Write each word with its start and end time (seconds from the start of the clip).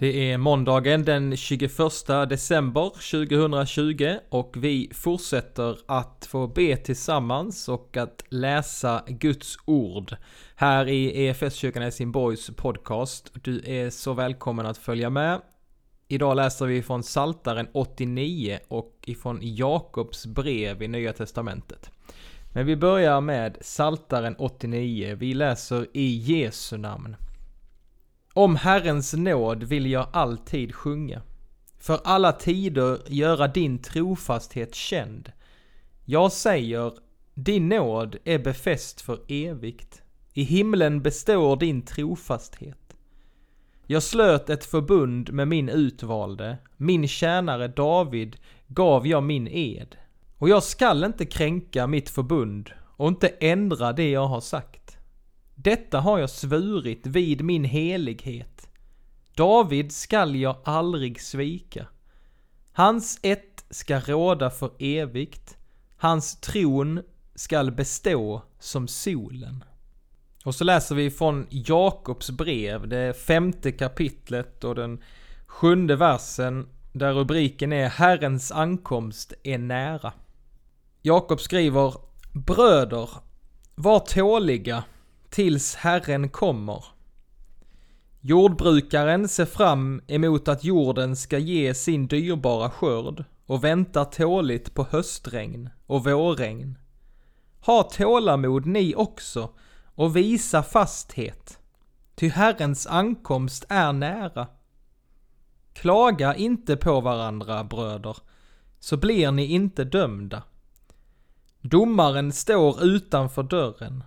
Det 0.00 0.32
är 0.32 0.38
måndagen 0.38 1.04
den 1.04 1.36
21 1.36 1.72
december 2.28 2.90
2020 2.90 4.16
och 4.28 4.56
vi 4.56 4.90
fortsätter 4.94 5.78
att 5.86 6.26
få 6.30 6.46
be 6.46 6.76
tillsammans 6.76 7.68
och 7.68 7.96
att 7.96 8.24
läsa 8.28 9.02
Guds 9.06 9.56
ord 9.64 10.16
här 10.56 10.88
i 10.88 11.26
EFS-kyrkan 11.26 11.82
Helsingborgs 11.82 12.50
podcast. 12.56 13.32
Du 13.42 13.62
är 13.66 13.90
så 13.90 14.12
välkommen 14.12 14.66
att 14.66 14.78
följa 14.78 15.10
med. 15.10 15.40
Idag 16.08 16.36
läser 16.36 16.66
vi 16.66 16.82
från 16.82 17.02
Saltaren 17.02 17.68
89 17.72 18.58
och 18.68 18.94
ifrån 19.06 19.38
Jakobs 19.42 20.26
brev 20.26 20.82
i 20.82 20.88
Nya 20.88 21.12
Testamentet. 21.12 21.90
Men 22.54 22.66
vi 22.66 22.76
börjar 22.76 23.20
med 23.20 23.58
Saltaren 23.60 24.36
89. 24.38 25.16
Vi 25.18 25.34
läser 25.34 25.86
i 25.92 26.16
Jesu 26.16 26.76
namn. 26.76 27.16
Om 28.34 28.56
Herrens 28.56 29.14
nåd 29.14 29.62
vill 29.62 29.90
jag 29.90 30.08
alltid 30.12 30.74
sjunga. 30.74 31.22
För 31.78 32.00
alla 32.04 32.32
tider 32.32 32.98
göra 33.06 33.48
din 33.48 33.78
trofasthet 33.78 34.74
känd. 34.74 35.32
Jag 36.04 36.32
säger, 36.32 36.92
din 37.34 37.68
nåd 37.68 38.16
är 38.24 38.38
befäst 38.38 39.00
för 39.00 39.20
evigt. 39.28 40.02
I 40.32 40.42
himlen 40.42 41.02
består 41.02 41.56
din 41.56 41.82
trofasthet. 41.82 42.96
Jag 43.86 44.02
slöt 44.02 44.50
ett 44.50 44.64
förbund 44.64 45.32
med 45.32 45.48
min 45.48 45.68
utvalde, 45.68 46.58
min 46.76 47.08
tjänare 47.08 47.68
David 47.68 48.36
gav 48.66 49.06
jag 49.06 49.22
min 49.22 49.48
ed. 49.48 49.96
Och 50.38 50.48
jag 50.48 50.62
skall 50.62 51.04
inte 51.04 51.24
kränka 51.24 51.86
mitt 51.86 52.10
förbund 52.10 52.70
och 52.96 53.08
inte 53.08 53.28
ändra 53.28 53.92
det 53.92 54.10
jag 54.10 54.26
har 54.26 54.40
sagt. 54.40 54.79
Detta 55.62 56.00
har 56.00 56.18
jag 56.18 56.30
svurit 56.30 57.06
vid 57.06 57.44
min 57.44 57.64
helighet. 57.64 58.68
David 59.34 59.92
skall 59.92 60.36
jag 60.36 60.56
aldrig 60.64 61.20
svika. 61.20 61.86
Hans 62.72 63.18
ett 63.22 63.64
ska 63.70 64.00
råda 64.00 64.50
för 64.50 64.70
evigt. 64.78 65.56
Hans 65.96 66.40
tron 66.40 67.02
skall 67.34 67.72
bestå 67.72 68.42
som 68.58 68.88
solen. 68.88 69.64
Och 70.44 70.54
så 70.54 70.64
läser 70.64 70.94
vi 70.94 71.10
från 71.10 71.46
Jakobs 71.50 72.30
brev, 72.30 72.88
det 72.88 73.16
femte 73.16 73.72
kapitlet 73.72 74.64
och 74.64 74.74
den 74.74 75.02
sjunde 75.46 75.96
versen, 75.96 76.68
där 76.92 77.12
rubriken 77.12 77.72
är 77.72 77.88
Herrens 77.88 78.52
ankomst 78.52 79.32
är 79.42 79.58
nära. 79.58 80.12
Jakob 81.02 81.40
skriver 81.40 81.94
Bröder, 82.32 83.08
var 83.74 83.98
tåliga 83.98 84.84
tills 85.30 85.74
Herren 85.74 86.28
kommer. 86.28 86.84
Jordbrukaren 88.20 89.28
ser 89.28 89.44
fram 89.46 90.02
emot 90.06 90.48
att 90.48 90.64
jorden 90.64 91.16
ska 91.16 91.38
ge 91.38 91.74
sin 91.74 92.06
dyrbara 92.06 92.70
skörd 92.70 93.24
och 93.46 93.64
väntar 93.64 94.04
tåligt 94.04 94.74
på 94.74 94.86
höstregn 94.90 95.70
och 95.86 96.04
vårregn. 96.04 96.78
Ha 97.60 97.82
tålamod 97.82 98.66
ni 98.66 98.94
också 98.94 99.50
och 99.94 100.16
visa 100.16 100.62
fasthet, 100.62 101.58
ty 102.14 102.28
Herrens 102.28 102.86
ankomst 102.86 103.64
är 103.68 103.92
nära. 103.92 104.46
Klaga 105.72 106.34
inte 106.34 106.76
på 106.76 107.00
varandra, 107.00 107.64
bröder, 107.64 108.16
så 108.78 108.96
blir 108.96 109.30
ni 109.30 109.44
inte 109.44 109.84
dömda. 109.84 110.42
Domaren 111.60 112.32
står 112.32 112.84
utanför 112.84 113.42
dörren. 113.42 114.04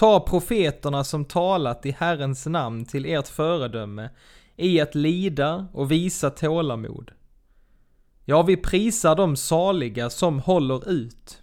Ta 0.00 0.20
profeterna 0.20 1.04
som 1.04 1.24
talat 1.24 1.86
i 1.86 1.90
Herrens 1.90 2.46
namn 2.46 2.84
till 2.84 3.06
ert 3.06 3.28
föredöme 3.28 4.10
i 4.56 4.80
att 4.80 4.94
lida 4.94 5.66
och 5.72 5.90
visa 5.90 6.30
tålamod. 6.30 7.12
Ja, 8.24 8.42
vi 8.42 8.56
prisar 8.56 9.16
de 9.16 9.36
saliga 9.36 10.10
som 10.10 10.38
håller 10.38 10.90
ut. 10.90 11.42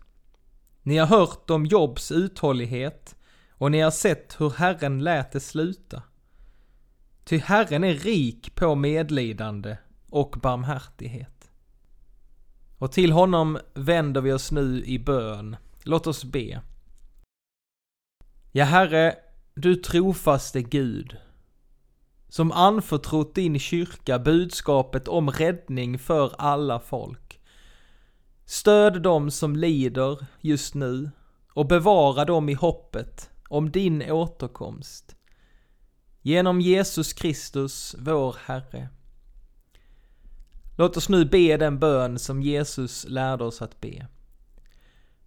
Ni 0.83 0.97
har 0.97 1.07
hört 1.07 1.49
om 1.49 1.65
Jobs 1.65 2.11
uthållighet 2.11 3.15
och 3.51 3.71
ni 3.71 3.79
har 3.79 3.91
sett 3.91 4.35
hur 4.39 4.49
Herren 4.49 5.03
lät 5.03 5.31
det 5.31 5.39
sluta. 5.39 6.03
Ty 7.23 7.37
Herren 7.37 7.83
är 7.83 7.93
rik 7.93 8.55
på 8.55 8.75
medlidande 8.75 9.77
och 10.09 10.35
barmhärtighet. 10.41 11.51
Och 12.77 12.91
till 12.91 13.11
honom 13.11 13.59
vänder 13.73 14.21
vi 14.21 14.33
oss 14.33 14.51
nu 14.51 14.83
i 14.85 14.99
bön. 14.99 15.55
Låt 15.83 16.07
oss 16.07 16.23
be. 16.23 16.61
Ja, 18.57 18.65
Herre, 18.65 19.15
du 19.55 19.75
trofaste 19.75 20.61
Gud, 20.61 21.17
som 22.29 22.51
anförtrott 22.51 23.35
din 23.35 23.59
kyrka 23.59 24.19
budskapet 24.19 25.07
om 25.07 25.29
räddning 25.31 25.99
för 25.99 26.35
alla 26.37 26.79
folk. 26.79 27.39
Stöd 28.45 29.01
dem 29.01 29.31
som 29.31 29.55
lider 29.55 30.25
just 30.41 30.73
nu 30.73 31.11
och 31.53 31.67
bevara 31.67 32.25
dem 32.25 32.49
i 32.49 32.53
hoppet 32.53 33.29
om 33.49 33.71
din 33.71 34.11
återkomst. 34.11 35.15
Genom 36.21 36.61
Jesus 36.61 37.13
Kristus, 37.13 37.95
vår 37.99 38.35
Herre. 38.45 38.89
Låt 40.77 40.97
oss 40.97 41.09
nu 41.09 41.25
be 41.25 41.57
den 41.57 41.79
bön 41.79 42.19
som 42.19 42.41
Jesus 42.41 43.05
lärde 43.09 43.43
oss 43.43 43.61
att 43.61 43.81
be. 43.81 44.07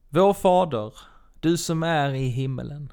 Vår 0.08 0.34
Fader, 0.34 0.94
du 1.41 1.56
som 1.56 1.82
är 1.82 2.14
i 2.14 2.26
himmelen. 2.26 2.92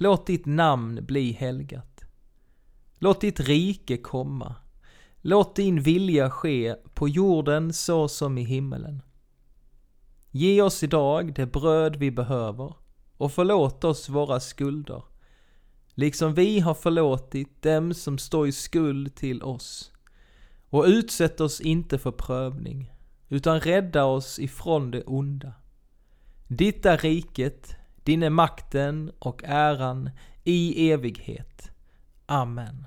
Låt 0.00 0.26
ditt 0.26 0.46
namn 0.46 1.04
bli 1.06 1.32
helgat. 1.32 2.04
Låt 2.98 3.20
ditt 3.20 3.40
rike 3.40 3.96
komma. 3.96 4.54
Låt 5.20 5.56
din 5.56 5.82
vilja 5.82 6.30
ske 6.30 6.74
på 6.94 7.08
jorden 7.08 7.72
så 7.72 8.08
som 8.08 8.38
i 8.38 8.42
himmelen. 8.42 9.02
Ge 10.30 10.62
oss 10.62 10.82
idag 10.82 11.34
det 11.34 11.46
bröd 11.46 11.96
vi 11.96 12.10
behöver 12.10 12.74
och 13.16 13.32
förlåt 13.32 13.84
oss 13.84 14.08
våra 14.08 14.40
skulder, 14.40 15.02
liksom 15.94 16.34
vi 16.34 16.60
har 16.60 16.74
förlåtit 16.74 17.62
dem 17.62 17.94
som 17.94 18.18
står 18.18 18.48
i 18.48 18.52
skuld 18.52 19.14
till 19.14 19.42
oss. 19.42 19.92
Och 20.70 20.84
utsätt 20.84 21.40
oss 21.40 21.60
inte 21.60 21.98
för 21.98 22.12
prövning, 22.12 22.92
utan 23.28 23.60
rädda 23.60 24.04
oss 24.04 24.38
ifrån 24.38 24.90
det 24.90 25.02
onda. 25.02 25.52
Ditt 26.48 26.86
är 26.86 26.98
riket, 26.98 27.77
din 28.08 28.22
är 28.22 28.30
makten 28.30 29.12
och 29.18 29.42
äran 29.44 30.10
i 30.44 30.90
evighet. 30.90 31.70
Amen. 32.26 32.86